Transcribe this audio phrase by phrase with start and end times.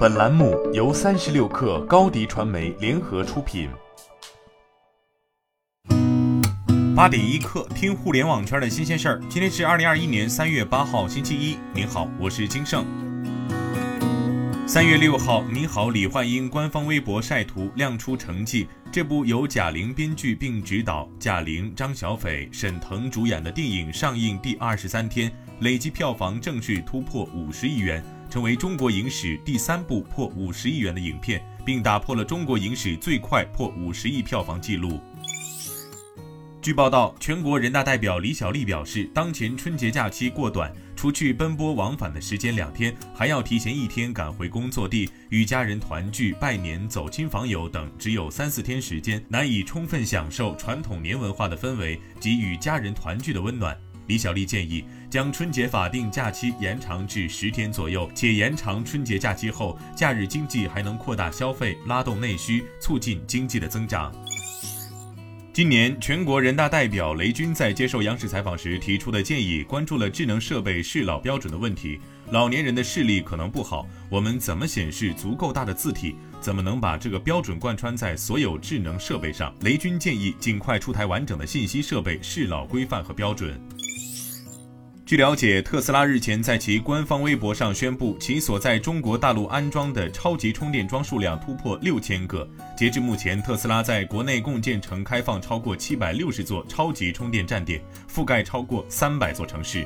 [0.00, 3.68] 本栏目由三十六氪高低传媒联合出品。
[6.96, 9.20] 八点一刻，听互联网圈的新鲜事儿。
[9.28, 11.58] 今天是二零二一年三月八号，星期一。
[11.74, 12.82] 您好，我是金盛。
[14.66, 18.66] 三月六号，你好，李焕英官方微博晒图亮出成绩。
[18.90, 28.02] 这部由贾玲编剧并执导，贾玲、张小斐、沈腾主演的电影上映第二十三天，累计票房正式突破五十亿元。
[28.30, 35.00] 成为中国影史第三部破五十亿元的影片，并打破了中国影史最快破五十亿票房纪录。
[36.62, 53.76] 据报道，全国人大代表李小丽表示，当前春节假期过短，除去奔波往返的时间两天，还要提前一天赶回工作地，与家人团聚、拜年、走亲访友等，只有三四天时间，难以充分享受传统年文化的氛围及与家人团聚的温暖。
[54.10, 64.12] 李小丽建议将春节法定假期延长至十天左右，且延长春节假期后，假日经济还能扩大消费，拉动内需，促进经济的增长。
[65.52, 72.00] 今年，全国人大代表雷军在接受央视采访时提出的建议，关注了智能设备适老标准的问题。
[72.30, 76.16] 老年人的视力可能不好，我们怎么显示足够大的字体？
[76.40, 79.54] 怎么能把这个标准贯穿在所有智能设备上？
[79.60, 83.60] 雷军建议尽快出台完整的信息设备适老规范和标准。
[85.10, 92.48] 据了解，特斯拉日前在其官方微博上宣布，其所在中国大陆安装的超级充电桩数量突破六千个。
[92.76, 99.84] 截至目前，特斯拉在国内共建成开放超过七百六十座超级充电站点，覆盖超过三百座城市。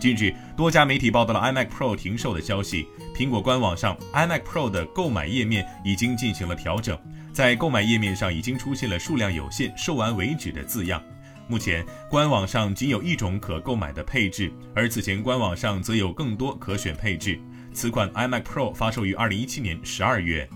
[0.00, 2.84] 近日，多家媒体报道了 iMac Pro 停售的消息。
[3.14, 6.98] 苹果官网上，iMac Pro 的购买页面已经进行了调整，
[7.32, 11.00] 在购买页面上已经出现了数量有限、售完为止的字样。
[11.48, 17.40] 目前官网上仅有一种可购买的配置，而此前官网上则有更多可选配置。
[17.72, 20.48] 此款 iMac Pro 发售于二零一七年十二月。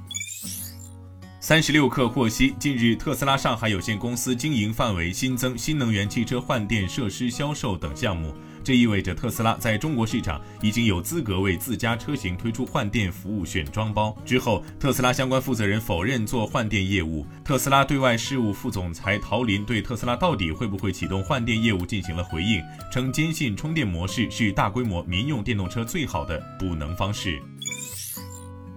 [1.40, 8.34] 三十六氪获悉，近日特斯拉上海有限公司经营范围新增新能源汽车换电设施销售等项目。
[8.62, 14.16] 这意味着特斯拉在中国市场已经有资格为自家车型推出换电服务选装包。
[14.24, 17.26] 之后，特斯拉相关负责人否认做换电业务。
[17.44, 22.62] 特斯拉对外事务副总裁陶林对特斯拉到底会不会启动换电业务进行了回应，
[22.92, 27.42] 称坚信充电模式是大规模民用电动车最好的补能方式。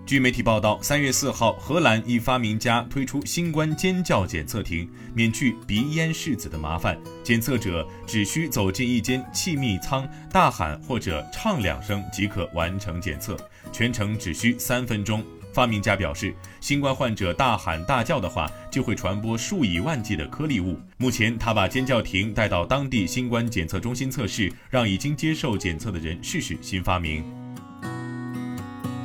[0.05, 6.95] 据媒体报道，三月四号，荷兰一发明家推出新冠尖叫检测亭，免去鼻咽拭子的麻烦。
[7.23, 13.35] 检测者只需走进一间气密舱，大喊或者唱两声即可完成检测，
[13.71, 15.25] 全程只需三分钟。
[15.51, 20.79] 发明家表示，新冠患者大喊大叫的话，就会传播数以万计的颗粒物。
[20.97, 27.23] 目前，他把尖叫亭带到当地新冠检测中心测试，让已经接受检测的人试试新发明。